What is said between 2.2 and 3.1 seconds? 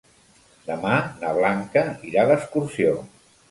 d'excursió.